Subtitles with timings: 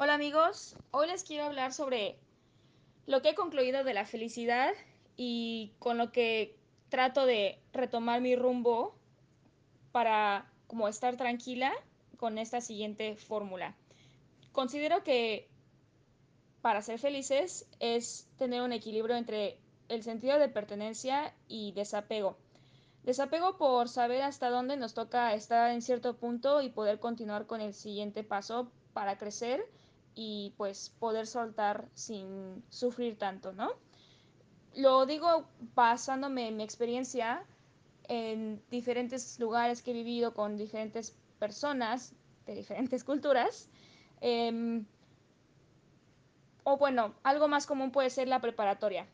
[0.00, 2.16] Hola amigos, hoy les quiero hablar sobre
[3.06, 4.72] lo que he concluido de la felicidad
[5.16, 6.56] y con lo que
[6.88, 8.94] trato de retomar mi rumbo
[9.90, 11.72] para como estar tranquila
[12.16, 13.74] con esta siguiente fórmula.
[14.52, 15.48] Considero que
[16.62, 19.58] para ser felices es tener un equilibrio entre
[19.88, 22.38] el sentido de pertenencia y desapego.
[23.02, 27.60] Desapego por saber hasta dónde nos toca estar en cierto punto y poder continuar con
[27.60, 29.66] el siguiente paso para crecer
[30.20, 33.70] y pues poder soltar sin sufrir tanto, ¿no?
[34.74, 37.44] Lo digo basándome en mi experiencia
[38.08, 42.14] en diferentes lugares que he vivido con diferentes personas
[42.46, 43.68] de diferentes culturas.
[44.20, 44.82] Eh,
[46.64, 49.06] o bueno, algo más común puede ser la preparatoria.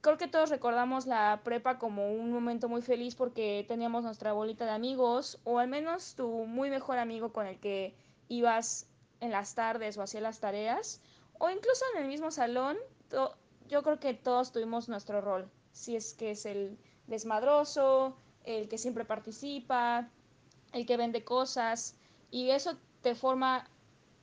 [0.00, 4.64] Creo que todos recordamos la prepa como un momento muy feliz porque teníamos nuestra bolita
[4.64, 7.94] de amigos o al menos tu muy mejor amigo con el que
[8.28, 8.88] ibas
[9.20, 11.00] en las tardes o hacía las tareas
[11.38, 12.76] o incluso en el mismo salón.
[13.68, 15.50] Yo creo que todos tuvimos nuestro rol.
[15.72, 20.08] Si es que es el desmadroso, el que siempre participa,
[20.72, 21.96] el que vende cosas
[22.30, 23.68] y eso te forma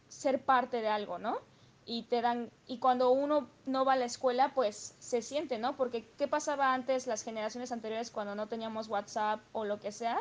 [0.07, 1.37] ser parte de algo, ¿no?
[1.85, 5.75] Y te dan y cuando uno no va a la escuela, pues se siente, ¿no?
[5.75, 10.17] Porque qué pasaba antes las generaciones anteriores cuando no teníamos WhatsApp o lo que sea?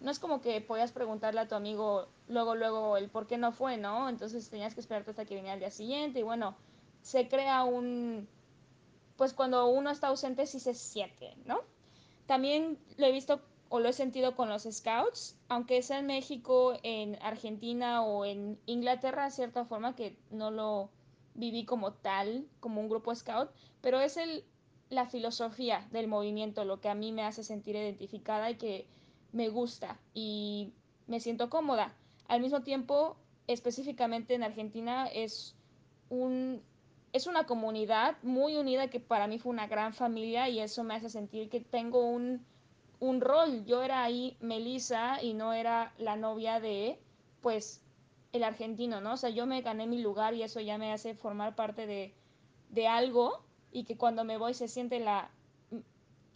[0.00, 3.52] No es como que podías preguntarle a tu amigo luego luego el por qué no
[3.52, 4.08] fue, ¿no?
[4.08, 6.56] Entonces tenías que esperarte hasta que viniera el día siguiente y bueno,
[7.02, 8.28] se crea un
[9.16, 11.60] pues cuando uno está ausente sí se siente, ¿no?
[12.26, 16.74] También lo he visto o lo he sentido con los scouts, aunque sea en México,
[16.82, 20.90] en Argentina o en Inglaterra, de cierta forma que no lo
[21.34, 24.44] viví como tal, como un grupo scout, pero es el,
[24.88, 28.86] la filosofía del movimiento lo que a mí me hace sentir identificada y que
[29.36, 30.72] me gusta y
[31.06, 31.94] me siento cómoda.
[32.26, 35.54] Al mismo tiempo, específicamente en Argentina, es
[36.08, 36.62] un
[37.12, 40.94] es una comunidad muy unida que para mí fue una gran familia y eso me
[40.94, 42.44] hace sentir que tengo un,
[43.00, 43.64] un rol.
[43.64, 46.98] Yo era ahí Melissa y no era la novia de,
[47.40, 47.80] pues,
[48.32, 49.14] el argentino, ¿no?
[49.14, 52.12] O sea, yo me gané mi lugar y eso ya me hace formar parte de,
[52.70, 55.30] de algo y que cuando me voy se siente la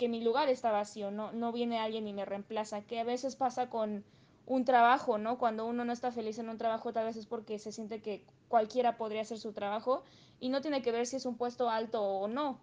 [0.01, 3.37] que mi lugar está vacío, no, no viene alguien y me reemplaza, que a veces
[3.37, 4.03] pasa con
[4.47, 5.37] un trabajo, ¿no?
[5.37, 8.25] Cuando uno no está feliz en un trabajo, tal vez es porque se siente que
[8.49, 10.03] cualquiera podría hacer su trabajo
[10.41, 12.63] y no tiene que ver si es un puesto alto o no.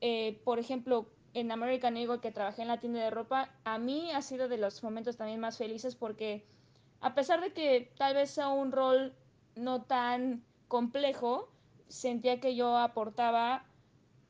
[0.00, 4.10] Eh, por ejemplo, en American Eagle que trabajé en la tienda de ropa, a mí
[4.10, 6.46] ha sido de los momentos también más felices porque
[7.02, 9.14] a pesar de que tal vez sea un rol
[9.56, 11.50] no tan complejo,
[11.88, 13.66] sentía que yo aportaba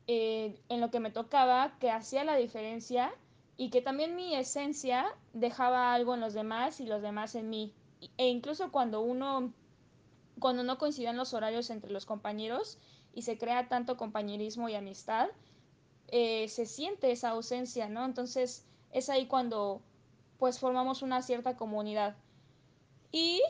[0.07, 3.13] eh, en lo que me tocaba, que hacía la diferencia
[3.57, 7.73] y que también mi esencia dejaba algo en los demás y los demás en mí.
[8.17, 9.53] E incluso cuando uno,
[10.39, 12.77] cuando no coincidían los horarios entre los compañeros
[13.13, 15.29] y se crea tanto compañerismo y amistad,
[16.09, 18.03] eh, se siente esa ausencia, ¿no?
[18.05, 19.81] Entonces es ahí cuando
[20.37, 22.17] pues formamos una cierta comunidad.
[23.11, 23.41] Y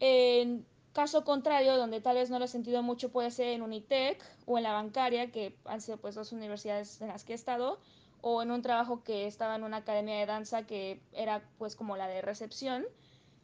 [0.00, 4.22] en caso contrario, donde tal vez no lo he sentido mucho, puede ser en Unitec
[4.46, 7.78] o en la bancaria, que han sido pues dos universidades en las que he estado,
[8.22, 11.96] o en un trabajo que estaba en una academia de danza que era pues como
[11.96, 12.84] la de recepción.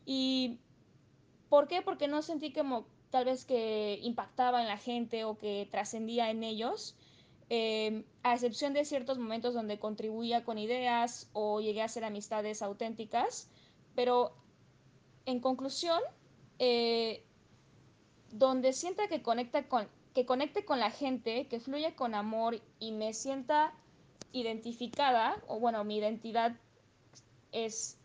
[0.05, 0.59] ¿Y
[1.49, 1.83] por qué?
[1.83, 6.43] Porque no sentí como tal vez que impactaba en la gente o que trascendía en
[6.43, 6.97] ellos,
[7.49, 12.61] eh, a excepción de ciertos momentos donde contribuía con ideas o llegué a hacer amistades
[12.61, 13.49] auténticas,
[13.95, 14.35] pero
[15.27, 16.01] en conclusión,
[16.59, 17.25] eh,
[18.39, 22.93] donde sienta que conecta con que conecte con la gente, que fluya con amor y
[22.93, 23.75] me sienta
[24.33, 26.57] identificada, o bueno, mi identidad
[27.53, 27.99] es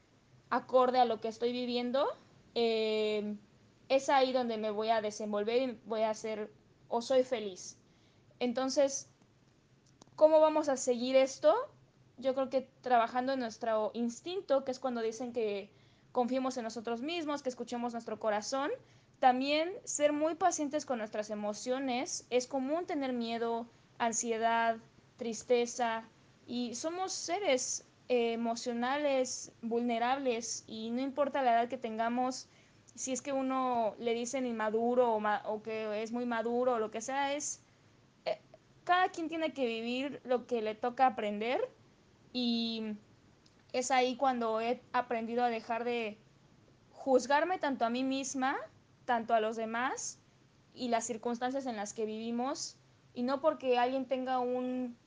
[0.50, 2.06] acorde a lo que estoy viviendo,
[2.54, 3.38] eh,
[3.88, 6.52] es ahí donde me voy a desenvolver y voy a ser
[6.90, 7.78] o soy feliz.
[8.40, 9.08] Entonces,
[10.18, 11.56] ¿cómo vamos a seguir esto?
[12.18, 15.72] Yo creo que trabajando en nuestro instinto, que es cuando dicen que
[16.12, 18.70] confiemos en nosotros mismos, que escuchemos nuestro corazón.
[19.22, 22.26] También ser muy pacientes con nuestras emociones.
[22.32, 23.68] Es común tener miedo,
[24.00, 24.78] ansiedad,
[25.16, 26.10] tristeza
[26.48, 32.50] y somos seres eh, emocionales vulnerables y no importa la edad que tengamos,
[32.96, 37.02] si es que uno le dicen inmaduro o, que es muy maduro o lo que
[37.02, 37.62] sea, es
[38.26, 38.42] eh,
[38.86, 41.70] cada quien tiene que vivir lo que le toca aprender
[42.34, 42.96] y
[43.72, 46.18] es ahí cuando he aprendido a dejar de
[46.92, 48.58] juzgarme tanto a mí misma,
[49.06, 50.20] tanto a los demás
[50.74, 52.78] y las circunstancias en las que vivimos
[53.14, 54.98] y no porque alguien tenga un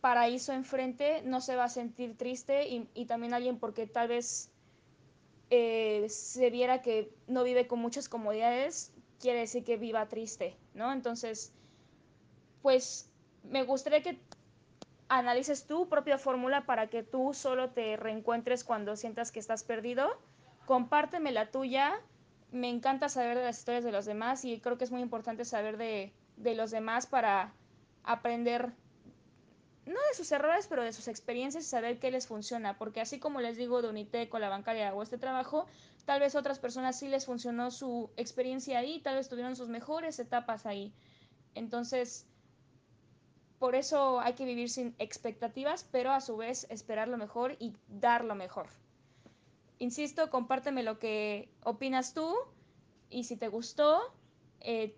[0.00, 4.50] paraíso enfrente no se va a sentir triste y, y también alguien porque tal vez
[5.50, 10.92] eh, se viera que no vive con muchas comodidades quiere decir que viva triste, ¿no?
[10.92, 11.52] Entonces,
[12.62, 13.10] pues
[13.42, 14.20] me gustaría que
[15.08, 20.08] analices tu propia fórmula para que tú solo te reencuentres cuando sientas que estás perdido.
[20.66, 22.00] Compárteme la tuya.
[22.50, 25.44] Me encanta saber de las historias de los demás y creo que es muy importante
[25.44, 27.52] saber de, de los demás para
[28.04, 28.72] aprender
[29.88, 33.18] no de sus errores, pero de sus experiencias y saber qué les funciona, porque así
[33.18, 35.66] como les digo de Unitec o la bancaria o este trabajo,
[36.04, 40.18] tal vez otras personas sí les funcionó su experiencia ahí, tal vez tuvieron sus mejores
[40.18, 40.92] etapas ahí.
[41.54, 42.26] Entonces,
[43.58, 47.74] por eso hay que vivir sin expectativas, pero a su vez esperar lo mejor y
[47.88, 48.66] dar lo mejor.
[49.78, 52.34] Insisto, compárteme lo que opinas tú
[53.10, 54.00] y si te gustó,
[54.60, 54.96] eh,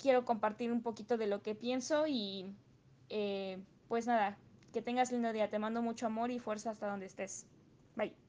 [0.00, 2.46] quiero compartir un poquito de lo que pienso y
[3.08, 3.58] eh,
[3.88, 4.36] pues nada,
[4.72, 5.50] que tengas lindo día.
[5.50, 7.46] Te mando mucho amor y fuerza hasta donde estés.
[7.96, 8.23] Bye.